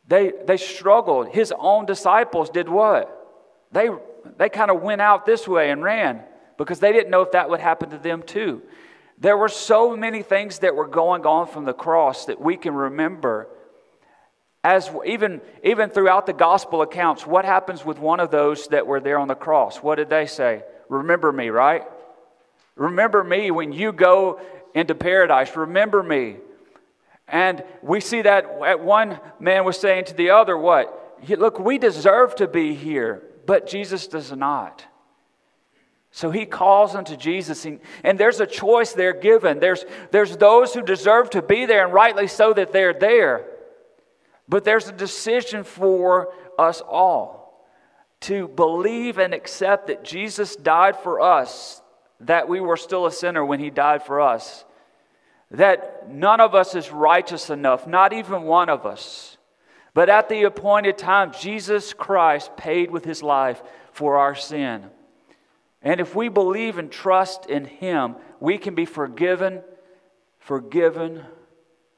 They, 0.06 0.32
they 0.46 0.56
struggled. 0.56 1.28
His 1.28 1.52
own 1.58 1.86
disciples 1.86 2.50
did 2.50 2.68
what? 2.68 3.10
They, 3.72 3.88
they 4.36 4.48
kind 4.48 4.70
of 4.70 4.82
went 4.82 5.00
out 5.00 5.26
this 5.26 5.48
way 5.48 5.70
and 5.70 5.82
ran 5.82 6.22
because 6.58 6.78
they 6.78 6.92
didn't 6.92 7.10
know 7.10 7.22
if 7.22 7.32
that 7.32 7.50
would 7.50 7.60
happen 7.60 7.90
to 7.90 7.98
them 7.98 8.22
too. 8.22 8.62
There 9.18 9.36
were 9.36 9.48
so 9.48 9.96
many 9.96 10.22
things 10.22 10.60
that 10.60 10.74
were 10.74 10.86
going 10.86 11.24
on 11.24 11.46
from 11.46 11.64
the 11.64 11.72
cross 11.72 12.26
that 12.26 12.40
we 12.40 12.56
can 12.56 12.74
remember 12.74 13.48
as 14.64 14.90
even, 15.04 15.42
even 15.62 15.90
throughout 15.90 16.24
the 16.24 16.32
gospel 16.32 16.80
accounts, 16.80 17.26
what 17.26 17.44
happens 17.44 17.84
with 17.84 17.98
one 17.98 18.18
of 18.18 18.30
those 18.30 18.66
that 18.68 18.86
were 18.86 18.98
there 18.98 19.18
on 19.18 19.28
the 19.28 19.34
cross? 19.34 19.76
What 19.76 19.96
did 19.96 20.08
they 20.08 20.24
say? 20.24 20.64
Remember 20.88 21.30
me, 21.30 21.50
right? 21.50 21.82
Remember 22.74 23.22
me 23.22 23.50
when 23.50 23.72
you 23.72 23.92
go 23.92 24.40
into 24.74 24.94
paradise. 24.94 25.54
Remember 25.54 26.02
me. 26.02 26.36
And 27.28 27.62
we 27.82 28.00
see 28.00 28.22
that 28.22 28.80
one 28.82 29.20
man 29.38 29.64
was 29.64 29.78
saying 29.78 30.06
to 30.06 30.14
the 30.14 30.30
other, 30.30 30.56
What? 30.56 31.18
Look, 31.28 31.58
we 31.58 31.78
deserve 31.78 32.34
to 32.36 32.48
be 32.48 32.74
here, 32.74 33.22
but 33.46 33.66
Jesus 33.66 34.06
does 34.06 34.32
not. 34.32 34.84
So 36.10 36.30
he 36.30 36.46
calls 36.46 36.94
unto 36.94 37.16
Jesus, 37.16 37.64
and, 37.64 37.80
and 38.02 38.18
there's 38.18 38.40
a 38.40 38.46
choice 38.46 38.92
there 38.92 39.12
given. 39.12 39.58
There's, 39.58 39.84
there's 40.10 40.36
those 40.36 40.72
who 40.72 40.82
deserve 40.82 41.30
to 41.30 41.42
be 41.42 41.66
there, 41.66 41.84
and 41.84 41.92
rightly 41.92 42.28
so 42.28 42.52
that 42.52 42.72
they're 42.72 42.92
there. 42.94 43.46
But 44.48 44.64
there's 44.64 44.88
a 44.88 44.92
decision 44.92 45.64
for 45.64 46.32
us 46.58 46.80
all 46.80 47.44
to 48.20 48.48
believe 48.48 49.18
and 49.18 49.34
accept 49.34 49.88
that 49.88 50.04
Jesus 50.04 50.56
died 50.56 50.96
for 50.96 51.20
us, 51.20 51.82
that 52.20 52.48
we 52.48 52.60
were 52.60 52.76
still 52.76 53.06
a 53.06 53.12
sinner 53.12 53.44
when 53.44 53.60
he 53.60 53.70
died 53.70 54.02
for 54.02 54.20
us, 54.20 54.64
that 55.50 56.08
none 56.10 56.40
of 56.40 56.54
us 56.54 56.74
is 56.74 56.90
righteous 56.90 57.50
enough, 57.50 57.86
not 57.86 58.12
even 58.12 58.42
one 58.42 58.68
of 58.68 58.86
us. 58.86 59.36
But 59.92 60.08
at 60.08 60.28
the 60.28 60.42
appointed 60.44 60.98
time, 60.98 61.32
Jesus 61.32 61.92
Christ 61.92 62.56
paid 62.56 62.90
with 62.90 63.04
his 63.04 63.22
life 63.22 63.62
for 63.92 64.16
our 64.16 64.34
sin. 64.34 64.84
And 65.82 66.00
if 66.00 66.14
we 66.14 66.28
believe 66.28 66.78
and 66.78 66.90
trust 66.90 67.46
in 67.46 67.66
him, 67.66 68.16
we 68.40 68.56
can 68.58 68.74
be 68.74 68.86
forgiven, 68.86 69.62
forgiven, 70.38 71.22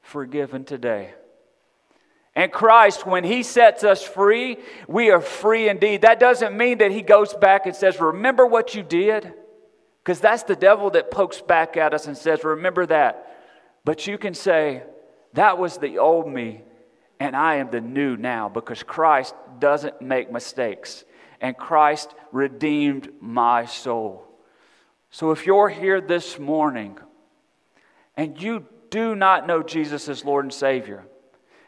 forgiven 0.01 0.65
today. 0.65 1.13
And 2.37 2.51
Christ, 2.51 3.07
when 3.07 3.23
He 3.23 3.41
sets 3.41 3.83
us 3.83 4.03
free, 4.03 4.59
we 4.87 5.09
are 5.09 5.21
free 5.21 5.69
indeed. 5.69 6.03
That 6.03 6.19
doesn't 6.19 6.55
mean 6.55 6.77
that 6.77 6.91
He 6.91 7.01
goes 7.01 7.33
back 7.33 7.65
and 7.65 7.75
says, 7.75 7.99
Remember 7.99 8.45
what 8.45 8.75
you 8.75 8.83
did? 8.83 9.33
Because 10.03 10.19
that's 10.19 10.43
the 10.43 10.55
devil 10.55 10.91
that 10.91 11.09
pokes 11.09 11.41
back 11.41 11.77
at 11.77 11.95
us 11.95 12.05
and 12.05 12.15
says, 12.15 12.43
Remember 12.43 12.85
that. 12.85 13.35
But 13.83 14.05
you 14.05 14.19
can 14.19 14.35
say, 14.35 14.83
That 15.33 15.57
was 15.57 15.79
the 15.79 15.97
old 15.97 16.27
me, 16.27 16.61
and 17.19 17.35
I 17.35 17.55
am 17.55 17.71
the 17.71 17.81
new 17.81 18.15
now 18.15 18.49
because 18.49 18.83
Christ 18.83 19.33
doesn't 19.57 19.99
make 19.99 20.31
mistakes. 20.31 21.05
And 21.41 21.57
Christ 21.57 22.13
redeemed 22.31 23.09
my 23.19 23.65
soul. 23.65 24.27
So 25.09 25.31
if 25.31 25.47
you're 25.47 25.69
here 25.69 26.01
this 26.01 26.37
morning 26.37 26.99
and 28.15 28.39
you 28.39 28.67
do 28.91 29.15
not 29.15 29.47
know 29.47 29.63
Jesus 29.63 30.07
as 30.07 30.23
Lord 30.23 30.45
and 30.45 30.53
Savior, 30.53 31.03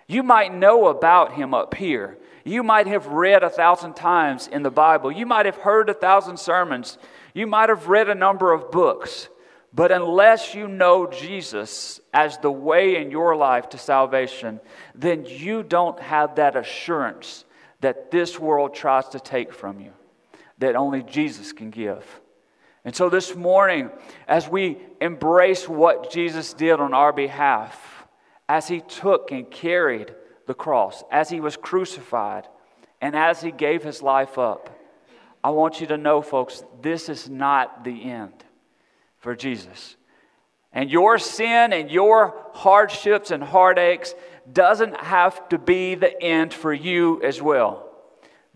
you 0.09 0.23
might 0.23 0.51
know 0.51 0.87
about 0.87 1.33
him 1.33 1.53
up 1.53 1.75
here. 1.75 2.17
You 2.43 2.63
might 2.63 2.87
have 2.87 3.05
read 3.05 3.43
a 3.43 3.49
thousand 3.49 3.95
times 3.95 4.47
in 4.47 4.63
the 4.63 4.71
Bible. 4.71 5.11
You 5.11 5.27
might 5.27 5.45
have 5.45 5.57
heard 5.57 5.87
a 5.87 5.93
thousand 5.93 6.37
sermons. 6.37 6.97
You 7.35 7.45
might 7.45 7.69
have 7.69 7.89
read 7.89 8.09
a 8.09 8.15
number 8.15 8.51
of 8.51 8.71
books. 8.71 9.29
But 9.71 9.91
unless 9.91 10.55
you 10.55 10.67
know 10.67 11.05
Jesus 11.05 12.01
as 12.11 12.39
the 12.39 12.51
way 12.51 12.99
in 12.99 13.11
your 13.11 13.35
life 13.35 13.69
to 13.69 13.77
salvation, 13.77 14.59
then 14.95 15.25
you 15.27 15.61
don't 15.61 15.99
have 15.99 16.37
that 16.37 16.55
assurance 16.55 17.45
that 17.81 18.09
this 18.09 18.39
world 18.39 18.73
tries 18.73 19.09
to 19.09 19.19
take 19.19 19.53
from 19.53 19.79
you, 19.79 19.93
that 20.57 20.75
only 20.75 21.03
Jesus 21.03 21.53
can 21.53 21.69
give. 21.69 22.03
And 22.83 22.95
so 22.95 23.11
this 23.11 23.35
morning, 23.35 23.91
as 24.27 24.49
we 24.49 24.79
embrace 24.99 25.69
what 25.69 26.09
Jesus 26.09 26.53
did 26.53 26.79
on 26.79 26.95
our 26.95 27.13
behalf, 27.13 27.98
as 28.49 28.67
he 28.67 28.81
took 28.81 29.31
and 29.31 29.49
carried 29.49 30.13
the 30.47 30.55
cross, 30.55 31.03
as 31.11 31.29
he 31.29 31.39
was 31.39 31.55
crucified, 31.55 32.47
and 32.99 33.15
as 33.15 33.39
he 33.39 33.51
gave 33.51 33.83
his 33.83 34.01
life 34.01 34.39
up. 34.39 34.75
I 35.43 35.51
want 35.51 35.79
you 35.79 35.87
to 35.87 35.97
know, 35.97 36.21
folks, 36.23 36.63
this 36.81 37.07
is 37.07 37.29
not 37.29 37.83
the 37.83 38.11
end 38.11 38.33
for 39.19 39.35
Jesus. 39.35 39.95
And 40.73 40.89
your 40.89 41.19
sin 41.19 41.71
and 41.71 41.89
your 41.89 42.47
hardships 42.53 43.31
and 43.31 43.43
heartaches 43.43 44.15
doesn't 44.51 44.97
have 44.97 45.47
to 45.49 45.59
be 45.59 45.95
the 45.95 46.21
end 46.21 46.53
for 46.53 46.73
you 46.73 47.21
as 47.23 47.41
well. 47.41 47.87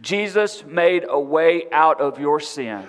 Jesus 0.01 0.65
made 0.65 1.05
a 1.07 1.19
way 1.19 1.65
out 1.71 2.01
of 2.01 2.19
your 2.19 2.39
sin. 2.39 2.83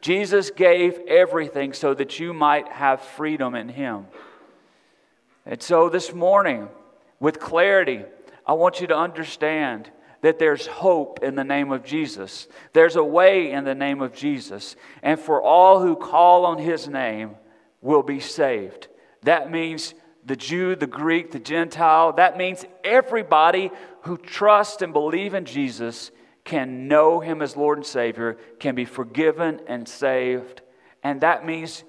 Jesus 0.00 0.50
gave 0.50 0.98
everything 1.08 1.72
so 1.72 1.92
that 1.94 2.20
you 2.20 2.32
might 2.32 2.68
have 2.68 3.02
freedom 3.02 3.56
in 3.56 3.68
Him. 3.68 4.06
And 5.48 5.62
so 5.62 5.88
this 5.88 6.12
morning, 6.12 6.68
with 7.18 7.40
clarity, 7.40 8.04
I 8.46 8.52
want 8.52 8.82
you 8.82 8.86
to 8.88 8.96
understand 8.96 9.90
that 10.20 10.38
there's 10.38 10.66
hope 10.66 11.22
in 11.22 11.36
the 11.36 11.44
name 11.44 11.72
of 11.72 11.84
Jesus. 11.84 12.48
There's 12.74 12.96
a 12.96 13.04
way 13.04 13.50
in 13.50 13.64
the 13.64 13.74
name 13.74 14.02
of 14.02 14.14
Jesus. 14.14 14.76
And 15.02 15.18
for 15.18 15.42
all 15.42 15.80
who 15.80 15.96
call 15.96 16.44
on 16.44 16.58
his 16.58 16.86
name 16.86 17.36
will 17.80 18.02
be 18.02 18.20
saved. 18.20 18.88
That 19.22 19.50
means 19.50 19.94
the 20.22 20.36
Jew, 20.36 20.76
the 20.76 20.86
Greek, 20.86 21.30
the 21.30 21.38
Gentile. 21.38 22.12
That 22.12 22.36
means 22.36 22.66
everybody 22.84 23.70
who 24.02 24.18
trusts 24.18 24.82
and 24.82 24.92
believes 24.92 25.34
in 25.34 25.46
Jesus 25.46 26.10
can 26.44 26.88
know 26.88 27.20
him 27.20 27.40
as 27.40 27.56
Lord 27.56 27.78
and 27.78 27.86
Savior, 27.86 28.36
can 28.60 28.74
be 28.74 28.84
forgiven 28.84 29.60
and 29.66 29.88
saved. 29.88 30.60
And 31.02 31.22
that 31.22 31.46
means, 31.46 31.84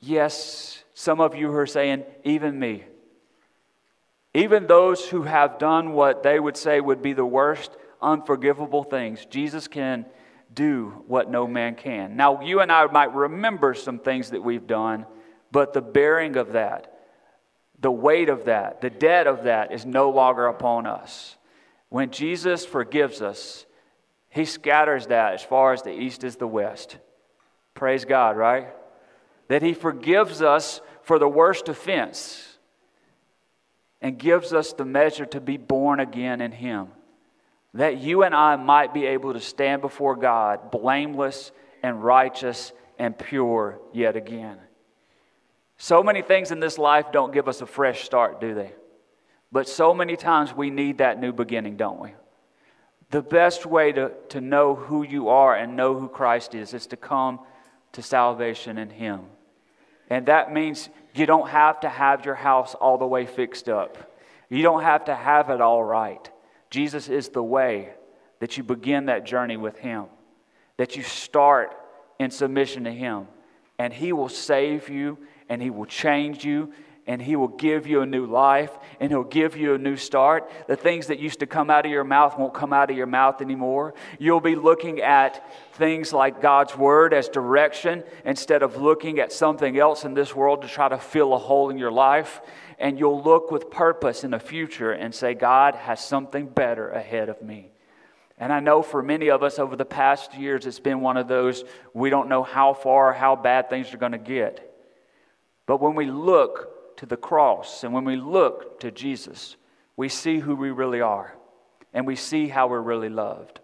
yes, 0.00 0.82
some 0.92 1.20
of 1.20 1.36
you 1.36 1.54
are 1.54 1.66
saying, 1.66 2.04
even 2.24 2.58
me. 2.58 2.84
Even 4.36 4.66
those 4.66 5.08
who 5.08 5.22
have 5.22 5.58
done 5.58 5.92
what 5.94 6.22
they 6.22 6.38
would 6.38 6.58
say 6.58 6.78
would 6.78 7.00
be 7.00 7.14
the 7.14 7.24
worst, 7.24 7.74
unforgivable 8.02 8.84
things, 8.84 9.24
Jesus 9.24 9.66
can 9.66 10.04
do 10.52 11.02
what 11.06 11.30
no 11.30 11.46
man 11.46 11.74
can. 11.74 12.16
Now, 12.16 12.42
you 12.42 12.60
and 12.60 12.70
I 12.70 12.84
might 12.86 13.14
remember 13.14 13.72
some 13.72 13.98
things 13.98 14.30
that 14.30 14.44
we've 14.44 14.66
done, 14.66 15.06
but 15.50 15.72
the 15.72 15.80
bearing 15.80 16.36
of 16.36 16.52
that, 16.52 16.92
the 17.80 17.90
weight 17.90 18.28
of 18.28 18.44
that, 18.44 18.82
the 18.82 18.90
debt 18.90 19.26
of 19.26 19.44
that 19.44 19.72
is 19.72 19.86
no 19.86 20.10
longer 20.10 20.48
upon 20.48 20.84
us. 20.84 21.38
When 21.88 22.10
Jesus 22.10 22.66
forgives 22.66 23.22
us, 23.22 23.64
he 24.28 24.44
scatters 24.44 25.06
that 25.06 25.32
as 25.32 25.42
far 25.42 25.72
as 25.72 25.80
the 25.80 25.98
east 25.98 26.24
is 26.24 26.36
the 26.36 26.46
west. 26.46 26.98
Praise 27.72 28.04
God, 28.04 28.36
right? 28.36 28.68
That 29.48 29.62
He 29.62 29.72
forgives 29.72 30.42
us 30.42 30.82
for 31.00 31.18
the 31.18 31.26
worst 31.26 31.70
offense 31.70 32.55
and 34.00 34.18
gives 34.18 34.52
us 34.52 34.72
the 34.72 34.84
measure 34.84 35.26
to 35.26 35.40
be 35.40 35.56
born 35.56 36.00
again 36.00 36.40
in 36.40 36.52
Him. 36.52 36.88
That 37.74 37.98
you 37.98 38.22
and 38.22 38.34
I 38.34 38.56
might 38.56 38.94
be 38.94 39.06
able 39.06 39.32
to 39.32 39.40
stand 39.40 39.82
before 39.82 40.16
God 40.16 40.70
blameless 40.70 41.52
and 41.82 42.02
righteous 42.02 42.72
and 42.98 43.18
pure 43.18 43.78
yet 43.92 44.16
again. 44.16 44.58
So 45.78 46.02
many 46.02 46.22
things 46.22 46.50
in 46.50 46.60
this 46.60 46.78
life 46.78 47.12
don't 47.12 47.32
give 47.32 47.48
us 47.48 47.60
a 47.60 47.66
fresh 47.66 48.04
start, 48.04 48.40
do 48.40 48.54
they? 48.54 48.72
But 49.52 49.68
so 49.68 49.92
many 49.94 50.16
times 50.16 50.54
we 50.54 50.70
need 50.70 50.98
that 50.98 51.20
new 51.20 51.32
beginning, 51.32 51.76
don't 51.76 52.00
we? 52.00 52.10
The 53.10 53.22
best 53.22 53.66
way 53.66 53.92
to, 53.92 54.12
to 54.30 54.40
know 54.40 54.74
who 54.74 55.02
you 55.02 55.28
are 55.28 55.54
and 55.54 55.76
know 55.76 55.98
who 55.98 56.08
Christ 56.08 56.54
is 56.54 56.74
is 56.74 56.86
to 56.88 56.96
come 56.96 57.40
to 57.92 58.02
salvation 58.02 58.78
in 58.78 58.90
Him. 58.90 59.20
And 60.08 60.26
that 60.26 60.52
means 60.52 60.88
you 61.14 61.26
don't 61.26 61.48
have 61.48 61.80
to 61.80 61.88
have 61.88 62.24
your 62.24 62.34
house 62.34 62.74
all 62.74 62.98
the 62.98 63.06
way 63.06 63.26
fixed 63.26 63.68
up. 63.68 64.12
You 64.48 64.62
don't 64.62 64.82
have 64.82 65.06
to 65.06 65.14
have 65.14 65.50
it 65.50 65.60
all 65.60 65.82
right. 65.82 66.30
Jesus 66.70 67.08
is 67.08 67.30
the 67.30 67.42
way 67.42 67.90
that 68.40 68.56
you 68.56 68.62
begin 68.62 69.06
that 69.06 69.24
journey 69.24 69.56
with 69.56 69.78
Him, 69.78 70.06
that 70.76 70.96
you 70.96 71.02
start 71.02 71.74
in 72.18 72.30
submission 72.30 72.84
to 72.84 72.92
Him. 72.92 73.26
And 73.78 73.92
He 73.92 74.12
will 74.12 74.28
save 74.28 74.88
you, 74.88 75.18
and 75.48 75.60
He 75.60 75.70
will 75.70 75.86
change 75.86 76.44
you, 76.44 76.72
and 77.06 77.22
He 77.22 77.36
will 77.36 77.48
give 77.48 77.86
you 77.86 78.00
a 78.00 78.06
new 78.06 78.26
life 78.26 78.76
and 78.98 79.10
He'll 79.10 79.22
give 79.22 79.56
you 79.56 79.74
a 79.74 79.78
new 79.78 79.96
start. 79.96 80.50
The 80.66 80.76
things 80.76 81.06
that 81.06 81.18
used 81.18 81.40
to 81.40 81.46
come 81.46 81.70
out 81.70 81.86
of 81.86 81.92
your 81.92 82.04
mouth 82.04 82.38
won't 82.38 82.54
come 82.54 82.72
out 82.72 82.90
of 82.90 82.96
your 82.96 83.06
mouth 83.06 83.40
anymore. 83.40 83.94
You'll 84.18 84.40
be 84.40 84.56
looking 84.56 85.00
at 85.00 85.44
things 85.74 86.12
like 86.12 86.42
God's 86.42 86.76
Word 86.76 87.14
as 87.14 87.28
direction 87.28 88.02
instead 88.24 88.62
of 88.62 88.76
looking 88.76 89.20
at 89.20 89.32
something 89.32 89.78
else 89.78 90.04
in 90.04 90.14
this 90.14 90.34
world 90.34 90.62
to 90.62 90.68
try 90.68 90.88
to 90.88 90.98
fill 90.98 91.34
a 91.34 91.38
hole 91.38 91.70
in 91.70 91.78
your 91.78 91.92
life. 91.92 92.40
And 92.78 92.98
you'll 92.98 93.22
look 93.22 93.50
with 93.50 93.70
purpose 93.70 94.24
in 94.24 94.32
the 94.32 94.38
future 94.38 94.92
and 94.92 95.14
say, 95.14 95.34
God 95.34 95.74
has 95.76 96.04
something 96.04 96.46
better 96.46 96.90
ahead 96.90 97.28
of 97.28 97.40
me. 97.40 97.70
And 98.38 98.52
I 98.52 98.60
know 98.60 98.82
for 98.82 99.02
many 99.02 99.30
of 99.30 99.42
us 99.42 99.58
over 99.58 99.76
the 99.76 99.86
past 99.86 100.34
years, 100.34 100.66
it's 100.66 100.78
been 100.78 101.00
one 101.00 101.16
of 101.16 101.26
those 101.26 101.64
we 101.94 102.10
don't 102.10 102.28
know 102.28 102.42
how 102.42 102.74
far, 102.74 103.14
how 103.14 103.34
bad 103.34 103.70
things 103.70 103.94
are 103.94 103.98
going 103.98 104.12
to 104.12 104.18
get. 104.18 104.62
But 105.64 105.80
when 105.80 105.94
we 105.94 106.10
look 106.10 106.75
to 106.98 107.06
the 107.06 107.16
cross 107.16 107.84
and 107.84 107.92
when 107.92 108.04
we 108.04 108.16
look 108.16 108.80
to 108.80 108.90
Jesus, 108.90 109.56
we 109.96 110.08
see 110.08 110.38
who 110.38 110.54
we 110.56 110.70
really 110.70 111.00
are 111.00 111.36
and 111.92 112.06
we 112.06 112.16
see 112.16 112.48
how 112.48 112.68
we're 112.68 112.80
really 112.80 113.08
loved. 113.08 113.60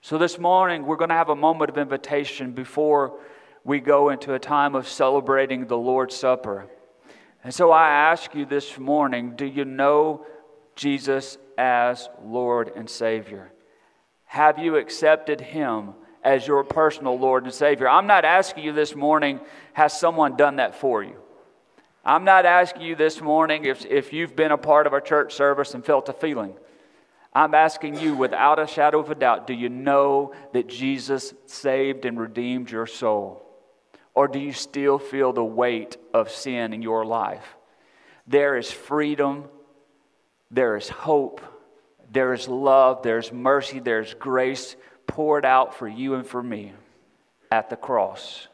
So 0.00 0.18
this 0.18 0.38
morning, 0.38 0.86
we're 0.86 0.96
going 0.96 1.10
to 1.10 1.16
have 1.16 1.30
a 1.30 1.36
moment 1.36 1.68
of 1.68 1.78
invitation 1.78 2.52
before 2.52 3.18
we 3.64 3.80
go 3.80 4.10
into 4.10 4.34
a 4.34 4.38
time 4.38 4.76
of 4.76 4.86
celebrating 4.86 5.66
the 5.66 5.76
Lord's 5.76 6.14
Supper. 6.14 6.68
And 7.42 7.52
so 7.52 7.72
I 7.72 7.88
ask 7.88 8.32
you 8.34 8.46
this 8.46 8.78
morning 8.78 9.34
do 9.34 9.44
you 9.44 9.64
know 9.64 10.24
Jesus 10.76 11.38
as 11.58 12.08
Lord 12.24 12.70
and 12.76 12.88
Savior? 12.88 13.52
Have 14.26 14.60
you 14.60 14.76
accepted 14.76 15.40
Him 15.40 15.94
as 16.22 16.46
your 16.46 16.62
personal 16.62 17.18
Lord 17.18 17.42
and 17.42 17.52
Savior? 17.52 17.88
I'm 17.88 18.06
not 18.06 18.24
asking 18.24 18.62
you 18.62 18.72
this 18.72 18.94
morning, 18.94 19.40
has 19.72 19.98
someone 19.98 20.36
done 20.36 20.56
that 20.56 20.76
for 20.76 21.02
you? 21.02 21.16
I'm 22.06 22.22
not 22.22 22.46
asking 22.46 22.82
you 22.82 22.94
this 22.94 23.20
morning 23.20 23.64
if, 23.64 23.84
if 23.84 24.12
you've 24.12 24.36
been 24.36 24.52
a 24.52 24.56
part 24.56 24.86
of 24.86 24.92
our 24.92 25.00
church 25.00 25.34
service 25.34 25.74
and 25.74 25.84
felt 25.84 26.08
a 26.08 26.12
feeling. 26.12 26.54
I'm 27.34 27.52
asking 27.52 27.98
you 27.98 28.14
without 28.14 28.60
a 28.60 28.68
shadow 28.68 29.00
of 29.00 29.10
a 29.10 29.16
doubt 29.16 29.48
do 29.48 29.54
you 29.54 29.68
know 29.68 30.32
that 30.52 30.68
Jesus 30.68 31.34
saved 31.46 32.04
and 32.04 32.16
redeemed 32.16 32.70
your 32.70 32.86
soul? 32.86 33.42
Or 34.14 34.28
do 34.28 34.38
you 34.38 34.52
still 34.52 35.00
feel 35.00 35.32
the 35.32 35.44
weight 35.44 35.96
of 36.14 36.30
sin 36.30 36.72
in 36.72 36.80
your 36.80 37.04
life? 37.04 37.44
There 38.28 38.56
is 38.56 38.70
freedom, 38.70 39.46
there 40.48 40.76
is 40.76 40.88
hope, 40.88 41.40
there 42.12 42.32
is 42.32 42.46
love, 42.46 43.02
there's 43.02 43.32
mercy, 43.32 43.80
there's 43.80 44.14
grace 44.14 44.76
poured 45.08 45.44
out 45.44 45.74
for 45.74 45.88
you 45.88 46.14
and 46.14 46.24
for 46.24 46.40
me 46.40 46.72
at 47.50 47.68
the 47.68 47.76
cross. 47.76 48.46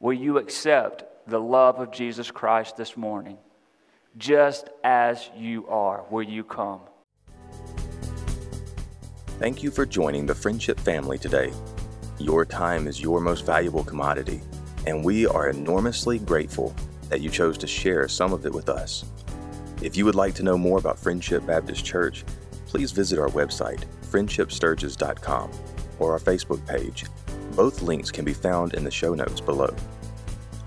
Will 0.00 0.14
you 0.14 0.38
accept 0.38 1.04
the 1.26 1.40
love 1.40 1.80
of 1.80 1.90
Jesus 1.90 2.30
Christ 2.30 2.76
this 2.76 2.96
morning. 2.96 3.38
Just 4.18 4.68
as 4.84 5.30
you 5.36 5.66
are, 5.68 6.04
will 6.10 6.22
you 6.22 6.44
come? 6.44 6.80
Thank 9.38 9.62
you 9.62 9.70
for 9.70 9.86
joining 9.86 10.26
the 10.26 10.34
Friendship 10.34 10.78
family 10.78 11.18
today. 11.18 11.52
Your 12.18 12.44
time 12.44 12.86
is 12.86 13.00
your 13.00 13.20
most 13.20 13.44
valuable 13.44 13.82
commodity, 13.82 14.40
and 14.86 15.04
we 15.04 15.26
are 15.26 15.48
enormously 15.48 16.18
grateful 16.18 16.74
that 17.08 17.20
you 17.20 17.30
chose 17.30 17.58
to 17.58 17.66
share 17.66 18.06
some 18.06 18.32
of 18.32 18.46
it 18.46 18.52
with 18.52 18.68
us. 18.68 19.04
If 19.82 19.96
you 19.96 20.04
would 20.04 20.14
like 20.14 20.34
to 20.34 20.42
know 20.42 20.56
more 20.56 20.78
about 20.78 20.98
Friendship 20.98 21.44
Baptist 21.46 21.84
Church, 21.84 22.24
please 22.66 22.92
visit 22.92 23.18
our 23.18 23.28
website, 23.28 23.84
friendships.com, 24.10 25.50
or 25.98 26.12
our 26.12 26.20
Facebook 26.20 26.64
page. 26.68 27.06
Both 27.56 27.82
links 27.82 28.10
can 28.10 28.24
be 28.24 28.34
found 28.34 28.74
in 28.74 28.84
the 28.84 28.90
show 28.90 29.14
notes 29.14 29.40
below. 29.40 29.74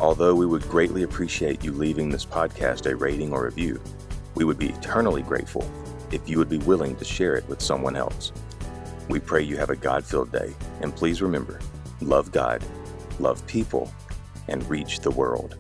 Although 0.08 0.36
we 0.36 0.46
would 0.46 0.70
greatly 0.70 1.04
appreciate 1.04 1.66
you 1.66 1.74
leaving 1.74 2.10
this 2.10 2.26
podcast 2.26 2.90
a 2.90 2.96
rating 2.96 3.34
or 3.34 3.44
review, 3.44 3.82
we 4.36 4.46
would 4.46 4.58
be 4.58 4.70
eternally 4.70 5.22
grateful 5.22 5.70
if 6.14 6.30
you 6.30 6.38
would 6.38 6.48
be 6.48 6.60
willing 6.60 6.96
to 6.96 7.04
share 7.04 7.36
it 7.36 7.46
with 7.50 7.62
someone 7.62 7.98
else. 7.98 8.32
We 9.10 9.20
pray 9.20 9.44
you 9.44 9.58
have 9.58 9.70
a 9.70 9.76
God 9.76 10.06
filled 10.06 10.32
day, 10.32 10.56
and 10.80 10.96
please 10.96 11.22
remember 11.22 11.60
love 12.00 12.32
God, 12.32 12.64
love 13.20 13.46
people, 13.48 13.92
and 14.48 14.68
reach 14.70 15.02
the 15.02 15.12
world. 15.12 15.58